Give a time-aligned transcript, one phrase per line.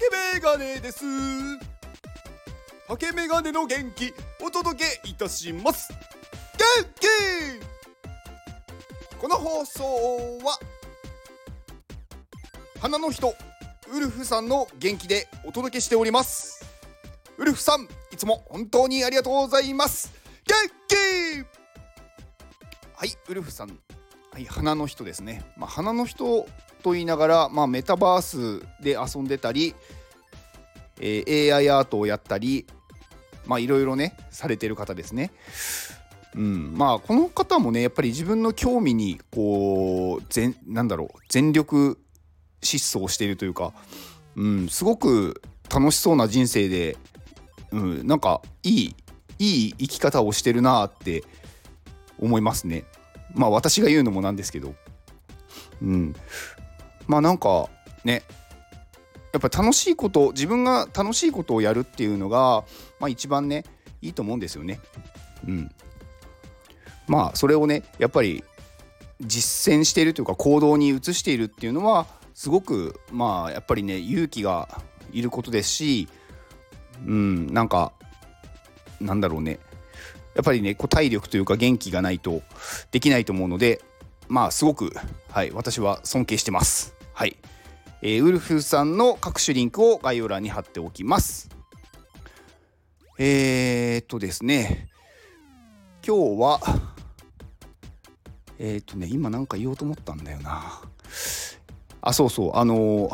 [0.00, 1.04] 竹メガネです。
[2.88, 5.92] 竹メガネの元気お届けいたします。
[5.92, 7.06] 元気！
[9.18, 9.84] この放送
[10.42, 10.58] は
[12.80, 13.34] 花の人
[13.92, 16.64] ウルフさんの元気でお届けしております。
[17.36, 20.10] ウルフさんいつも本当にありがとうございます。
[20.46, 20.56] 元
[20.88, 20.96] 気！
[22.96, 23.78] はいウルフさん
[24.32, 26.46] はい花の人ですねまあ花の人
[26.82, 29.74] と言いながら、まあ、メタバースで遊んでたり、
[31.00, 32.66] えー、AI アートをやったり
[33.46, 35.32] まあいろいろねされてる方ですね。
[36.36, 41.98] うん、まあこの方もねやっぱり自分の興味にこう全なんだろう全力
[42.62, 43.72] 疾走しているというか、
[44.36, 45.42] うん、すごく
[45.74, 46.96] 楽しそうな人生で、
[47.72, 48.96] うん、なんかいい
[49.40, 51.24] いい生き方をしてるなって
[52.20, 52.84] 思いますね。
[53.34, 54.74] まあ私が言うのもなんですけど、
[55.82, 56.14] うん、
[57.06, 57.68] まあなんか
[58.04, 58.22] ね
[59.32, 62.64] やっぱ楽しいこと自分が楽しいことをやるっていうのが、
[62.98, 63.64] まあ、一番ね
[64.02, 64.80] いいと思うんですよね。
[65.46, 65.70] うん、
[67.06, 68.42] まあそれをねやっぱり
[69.20, 74.68] 実践しているというか行動に移しているっていうのはすごくまあやっぱりね勇気が
[75.12, 76.08] いることですし
[77.06, 77.92] うんなんか
[79.00, 79.58] なんだろうね。
[80.34, 82.42] やっぱりねこう体力というか元気がないと
[82.90, 83.82] できないと思うので
[84.28, 84.92] まあすごく
[85.30, 86.94] はい私は尊敬してます。
[87.12, 87.36] はい、
[88.02, 91.50] えー、ウルフさんの各種リンクを概要欄に貼っておきます。
[93.18, 94.88] えー、っとですね、
[96.06, 96.60] 今日は、
[98.58, 100.80] えー、っとね、今なんか言おうと思ったんだよな。
[102.00, 103.10] あ、そうそう、あの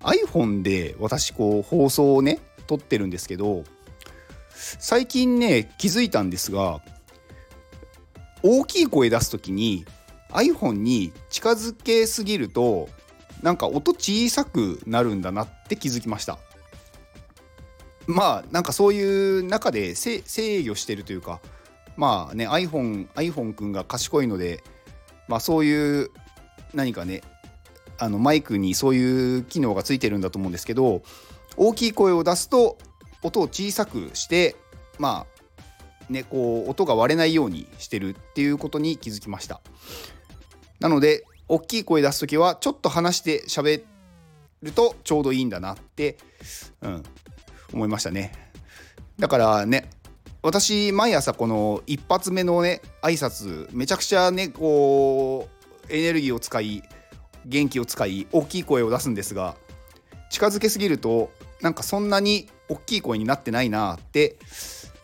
[0.00, 3.62] iPhone で私こう放送をね、撮ってるんですけど、
[4.78, 6.80] 最近ね、気づいたんですが、
[8.42, 9.84] 大きい声出す時に
[10.30, 12.88] iPhone に近づけすぎると
[13.42, 16.38] なんか音小さくなるんだなって気づきました。
[18.06, 20.22] まあなんかそういう中で制
[20.66, 21.40] 御してるというか
[21.96, 24.62] まあね iPhone, iPhone 君が賢いので
[25.28, 26.10] まあそういう
[26.72, 27.22] 何かね
[27.98, 31.02] あのマイクにそういう機能がついてるんだと思うんですけど
[31.56, 32.78] 大きい声を出すと
[33.22, 34.56] 音を小さくして
[34.98, 35.26] ま
[36.08, 39.60] あねこう音が割れないようにしてるっていうことに気づきました。
[40.80, 43.82] なので大きい声出す時はちょっと話して喋
[44.62, 46.18] るとちょうどいいんだなって、
[46.82, 47.02] うん、
[47.72, 48.32] 思いましたね。
[49.18, 49.90] だからね
[50.42, 55.48] 私毎朝この一発目のね挨拶めちゃくちゃねこ
[55.88, 56.82] うエネルギーを使い
[57.44, 59.56] 元気を使い大きい声を出すんですが
[60.30, 61.30] 近づけすぎると
[61.60, 64.38] なんかそんなに大きい声になってないなって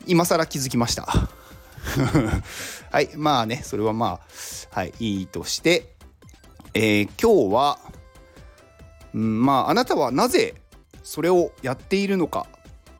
[0.06, 1.06] 今更気づきました
[2.91, 4.20] はいまあねそれはまあ
[4.70, 5.94] はいいいとして
[6.76, 7.78] えー、今日は、
[9.14, 10.54] うん、まああなたはなぜ
[11.04, 12.48] それをやっているのか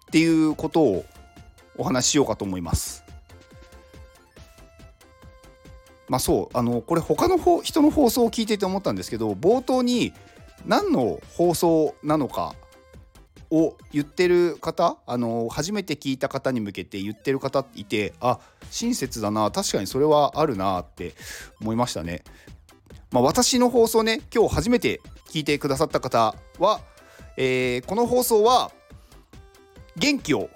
[0.07, 1.05] っていうことを
[1.77, 3.03] お話ししようかと思います。
[6.09, 10.13] まあそうあのこれ他の人の放送を聞いてて思ったんですけど冒頭に
[10.67, 12.55] 何の放送なのか
[13.51, 18.39] を言ってる方あの初めて聞いた方に向けて言ってる方いてあ
[18.71, 21.15] 親切だな確かにそれはあるなって
[21.61, 22.23] 思いましたね。
[23.11, 26.81] まあ、私の放送ね今日初めて聞いてくださった方は、
[27.37, 28.73] えー、この放送は
[29.97, 30.51] 元気を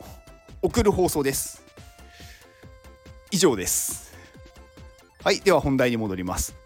[0.62, 1.64] 送る放送です。
[3.30, 4.16] 以上です。
[5.22, 6.56] はいでは本題に戻ります。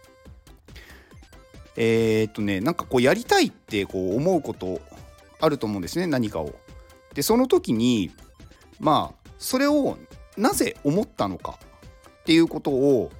[1.76, 4.80] えー、っとねなんかこうやりたいってこう思うこと
[5.42, 6.54] あると思うんですね何かを。
[7.14, 8.10] でその時に
[8.80, 9.98] まあそれを
[10.38, 11.58] なぜ思ったのか
[12.22, 13.10] っていうことを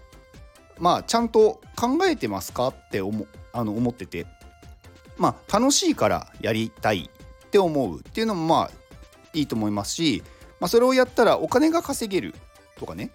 [0.79, 4.27] まあちゃんと考えてますかって思あの思ってて。
[5.19, 7.11] まあ楽しいからやりたい
[7.47, 8.71] って思うっていうのもまあ
[9.35, 10.23] いいと思いますし、
[10.59, 12.35] まあ、それをやったらお金が稼げる
[12.79, 13.11] とかね。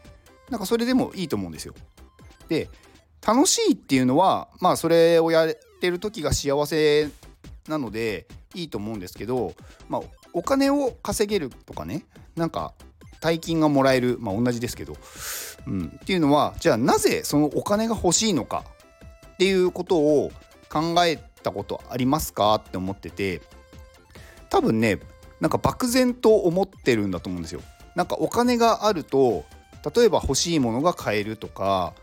[0.50, 1.74] なんかそれでもいいと思うんですよ。
[2.48, 2.69] で
[3.25, 7.10] 楽しいっていうのはまあそれをやってる時が幸せ
[7.68, 8.27] なので
[8.57, 9.54] いいと思うんですけど、
[9.88, 10.01] まあ、
[10.33, 12.06] お金を稼げるとかね
[12.36, 12.74] なんか
[13.21, 14.95] 大金がもらえるまあ同じですけど、
[15.68, 18.63] うん、っていうのはじゃあなぜそのお金が欲しいのか
[19.33, 20.31] っていうことを
[20.69, 22.56] 考えたことありますか？
[22.56, 23.42] って思ってて
[24.50, 25.00] 多分ね
[25.39, 27.62] なんか漠然と思ってるんだと思うんですよ。
[27.95, 29.45] なんかお金があると
[29.95, 31.94] 例えば欲しいものが買えるとか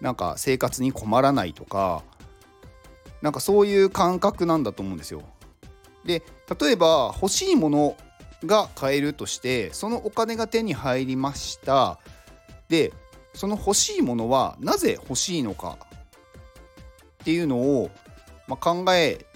[0.00, 2.02] なんか生活に困らないとか
[3.22, 5.22] なんかそういう感覚なんだと思うんですよ。
[6.04, 6.22] で
[6.60, 7.96] 例えば欲しいもの
[8.44, 11.98] が買えるとしてそのお金が手に入りました。
[12.68, 12.92] で
[13.34, 15.76] その欲しいものはなぜ欲しいのか？
[17.22, 17.90] っていうのを、
[18.48, 19.26] まあ、考え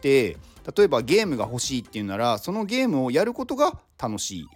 [0.00, 0.36] て
[0.76, 4.46] 例えばゲームが欲しいっていうならそのゲームをやることが楽しい。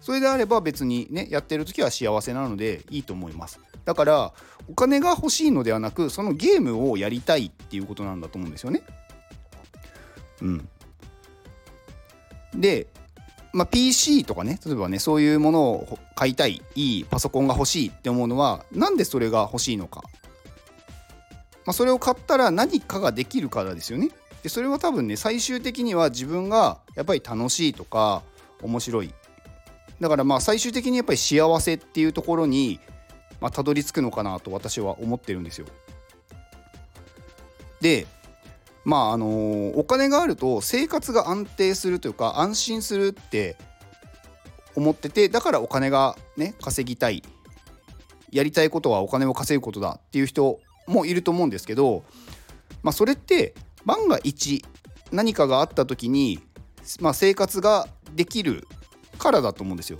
[0.00, 3.60] それであれば別にねやってる時は幸せなのでいいと思います。
[3.84, 4.32] だから
[4.68, 8.82] お金が欲しいのではなくそのゲームをやりたいっていうことなんだと思うんですよね。
[10.42, 10.68] うん。
[12.54, 12.88] で
[13.52, 20.04] まあ、PC とかね例えばねそういうものを買いたいいいパソコンが欲しいって思うのはなんでそれが欲しいのか、
[21.66, 24.10] まあ、それを買ったら何かができるからですよね。
[24.44, 28.22] でそれは多分ね最終的には自分がやっぱり楽しいとか
[28.62, 29.12] 面白い。
[30.00, 32.78] だからまあ最終的にやっぱり幸せっていうところに
[33.40, 35.66] まあ、たどり着くのかなと私は思ってるんですよ。
[37.80, 38.06] で
[38.84, 43.56] まああのー、お金があると生活が安定するというか安心するって
[44.74, 47.22] 思っててだからお金がね稼ぎたい
[48.30, 52.04] やりたいことはお金を稼ぐことだっていう人もいると思うんですけど、
[52.82, 53.54] まあ、それって
[53.84, 54.64] 万が一
[55.12, 56.38] 何かがあった時に、
[57.00, 58.66] まあ、生活ができる
[59.18, 59.98] からだと思うんですよ。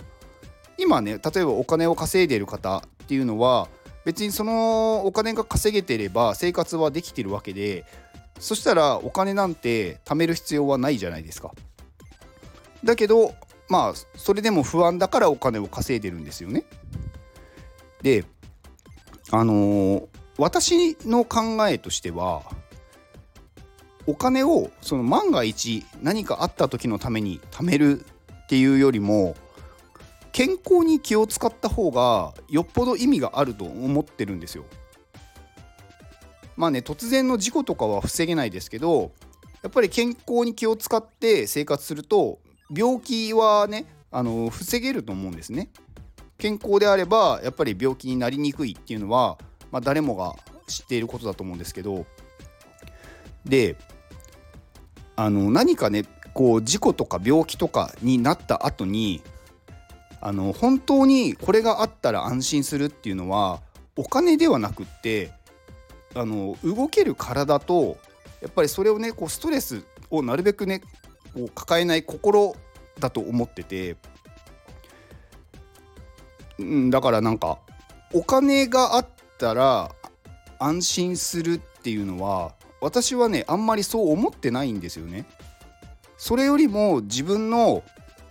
[0.77, 3.67] 今ね例えばお金を稼いでいる方っていうのは
[4.03, 7.85] 別にそのお金が稼げてれば生活はできてるわけで
[8.41, 11.53] そしたらお金なんて貯める必要はないじゃないですか。
[12.83, 13.35] だけど
[13.69, 16.65] まあそれでも不安だからお金を稼いでるんですよね。
[18.01, 18.25] で
[19.29, 20.07] あのー、
[20.39, 22.41] 私の考えとしては
[24.07, 28.03] お金をその万が一何かあった時のために貯める
[28.43, 29.35] っていうよりも
[30.31, 34.65] 健康に気を使った方がよっぽど意味があると思ってるんですよ。
[36.61, 39.13] まあね突然の事故とかは防げないですけど
[39.63, 42.37] やっぱり健康に気を使って生活すると
[42.71, 45.69] 病気はねあの防げると思うんですね。
[46.37, 49.39] 健康であればやっぱり病気になりにくいっていうのは、
[49.71, 50.35] まあ、誰もが
[50.67, 52.05] 知っていることだと思うんですけど
[53.43, 53.75] で
[55.15, 56.03] あの何かね
[56.35, 59.23] こう事故とか病気とかになった後に
[60.19, 63.61] あの本当にこれがあったら安心するっていうのは
[63.95, 65.31] お金ではなくって
[66.13, 67.97] あの動ける体と
[68.41, 70.81] やっぱりそれをねこうストレスをなるべくね
[71.33, 72.55] こう抱えない心
[72.99, 73.97] だと思ってて、
[76.59, 77.59] うん、だからなんか
[78.13, 79.91] お金があったら
[80.59, 85.25] 安心するっていうのは私はねあんまりそう思ってないんですよね。
[86.17, 87.83] それよりも自分の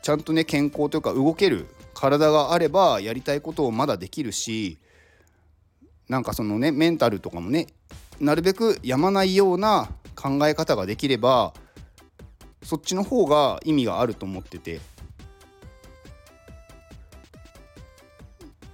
[0.03, 4.79] ちゃんとね健康というか動ける体があればやりたいことをまだできるし
[6.11, 7.69] なんかそのねメンタルとかもね
[8.19, 11.55] なるべくやまないような考え方ができれば
[12.65, 14.81] そっちの方が意味があると思ってて。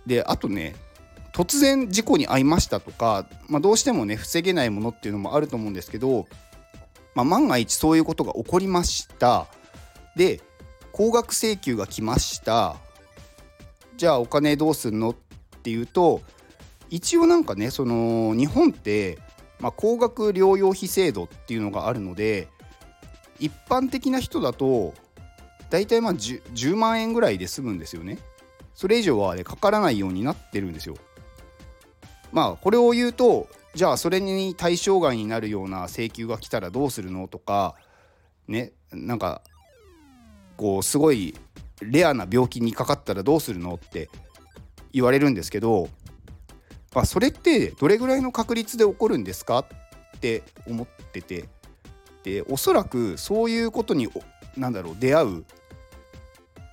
[0.06, 0.76] であとね
[1.32, 6.28] 突然事故に遭いましたとか、まあ、どうしてもね防げないものっていうのもあると思うんですけど、
[7.16, 9.46] まあ、万が一そういうことが起こりました。
[10.14, 10.40] で
[10.92, 12.76] 高額請求が来ました。
[13.96, 15.14] じゃあお金どうすんのっ
[15.62, 16.22] ていうと
[16.90, 19.18] 一応なんかねその日本って、
[19.60, 22.48] まあ、高額療養費制度っていうのがあるので
[23.38, 24.94] 一般的な人だと
[25.70, 28.18] 大体まあ 10, 10万円ぐらいで済むんですよね。
[28.74, 30.96] それ以上は、ね、かからないようになってるんですよ。
[32.32, 37.74] まあこれを言うとじゃあそれに対象外になるような請求が来たらどうするのとか
[38.48, 39.42] ねなんか
[40.56, 41.34] こうすごい
[41.80, 44.08] レアな病気にかかったらどうするのって
[44.92, 45.88] 言われるんですけど、
[46.96, 49.58] ま、それってどれぐらいの確率で起こるんですか？
[49.58, 49.66] っ
[50.18, 51.44] て思ってて
[52.22, 54.08] でおそらくそういうことに
[54.56, 55.44] 何だろう出会う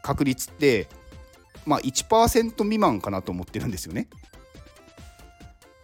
[0.02, 0.88] 確率って
[1.66, 4.08] まあ1%未満かなと思ってるんですよね。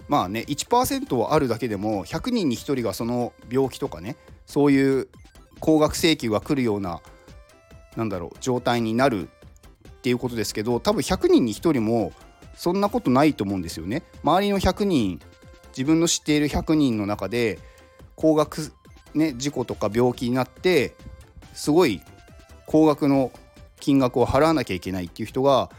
[0.07, 4.15] まあね1%はあるだけでも100人に1人がその病気とかね
[4.45, 5.09] そういう
[5.59, 7.01] 高額請求が来るような
[7.97, 12.13] なんだろう状態になるっていうことですけど多分100人に1人も
[12.59, 14.03] そんなことないと思うんですよね。
[14.21, 15.21] 周りの100人
[15.69, 17.57] 自分の知っている100人の中で
[18.17, 18.73] 高額、
[19.13, 20.93] ね、事故とか病気になって
[21.53, 22.01] すごい
[22.65, 23.31] 高額の
[23.79, 25.69] 金額を払わなきゃいけないっていう人が、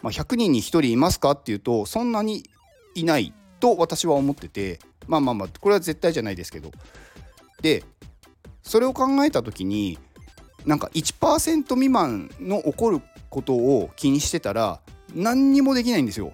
[0.00, 2.44] まあ、100人に1人いますかっていうとそんなに
[2.94, 6.70] いないと私は思っててまあまあまあこれは絶対じゃないですけど
[7.62, 7.82] で
[8.62, 9.98] それを考えた時に
[10.66, 14.78] なんか1%未満の起こることを気にしてたら
[15.14, 16.32] 何にもできないんですよ。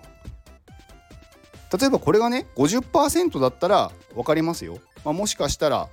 [1.78, 4.78] 例えばこれがね50%だったら分かりますよ。
[5.04, 5.88] まあ、もしかしたら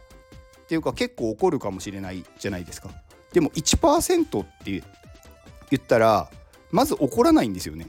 [0.64, 2.90] っていうか結構起こるかもしれないじゃないですか。
[3.34, 4.82] でも1%って言
[5.76, 6.30] ったら
[6.72, 7.88] まず起こらないんですよね。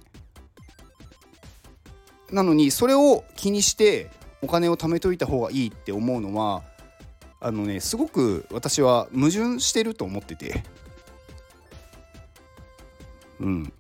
[2.31, 4.11] なのにそれを気にして
[4.43, 6.63] お金を貯めといた方がいいって思うのは
[7.41, 10.65] あのねすごく私は矛盾してると思ってて
[13.41, 13.73] うん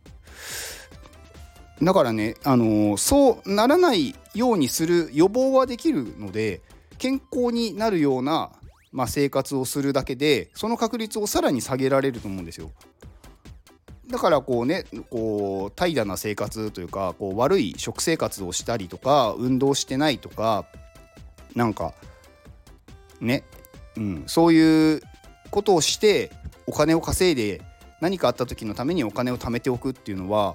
[1.82, 6.62] だからね、あのー、そうならないようにする予防はできるので
[6.98, 8.50] 健康になるような、
[8.92, 12.70] まあ、生活をするだけでその確率をさらに下げられると思うんですよ。
[14.08, 20.64] だからこうねこう怠惰な生活というかこう悪い食生活をしたりとか運動してないとか
[21.56, 21.92] なんか
[23.20, 23.42] ね、
[23.96, 25.02] うん、そういう
[25.50, 26.30] ことをして
[26.66, 27.62] お金を稼いで
[28.00, 30.54] 何かあった時のためにお金を貯めておくっていうのは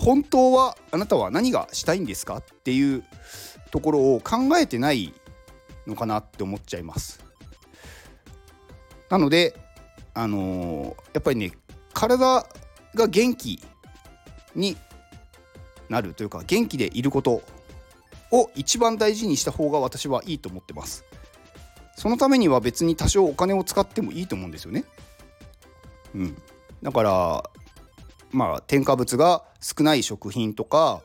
[0.00, 3.04] 本当はあなたは何がしたいんですかっていう
[3.70, 5.12] ところを考えてない
[5.86, 7.22] のかなって思っちゃいます。
[9.10, 9.54] なので
[10.14, 11.52] あのー、やっぱりね
[11.92, 12.46] 体
[12.94, 13.62] が元気
[14.54, 14.76] に
[15.90, 17.42] なるというか元気でいること
[18.32, 21.04] を一番大事にした方が私はいいと思ってます。
[21.96, 24.84] そのためには別に多少お金を使ってもいいと思うんですよね。
[26.14, 26.42] うん、
[26.82, 27.50] だから
[28.30, 31.02] まあ添加物が少ない食品とか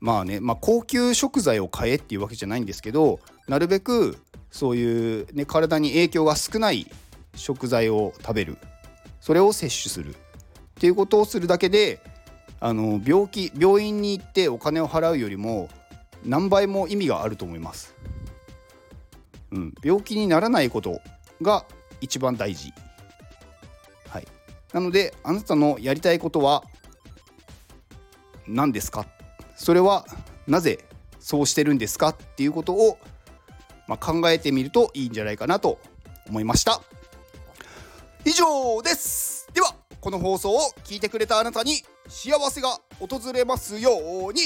[0.00, 4.16] まあね、まあ、高級食材を買えっていうわけじゃないんですけどなるべく
[4.50, 6.86] そういう、ね、体に影響が少ない
[7.34, 8.58] 食材を食べる
[9.20, 10.18] それを摂取するっ
[10.80, 12.00] ていうことをするだけで
[12.60, 15.68] あの病気病院に行ってお金を払うよりも
[16.24, 17.94] 何倍も意味があると思います。
[19.52, 21.00] うん、病気にならないこと
[21.40, 21.64] が
[22.00, 22.72] 一番大事。
[24.72, 26.64] なのであなたのやりたいことは
[28.46, 29.06] 何ですか？
[29.56, 30.06] それは
[30.46, 30.84] なぜ
[31.20, 32.08] そうしてるんですか？
[32.08, 32.98] っていうことを、
[33.86, 35.78] まあ、考えてみるといいんじゃないかなと
[36.28, 36.80] 思いました。
[38.24, 39.48] 以上です。
[39.54, 43.90] ではこの放送を聞いてくれたあなたに幸せが訪れますよ
[44.28, 44.42] うに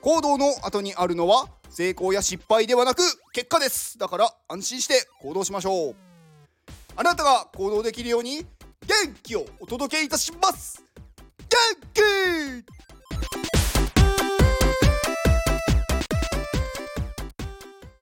[0.00, 3.98] 行動の後にあるのは成功や失敗ではなく結果です。
[3.98, 5.96] だから安心して行動しましょう。
[6.96, 8.46] あなたが行動できるように
[8.86, 10.82] 元気をお届けいたします。
[11.38, 11.48] 元
[11.94, 12.93] 気！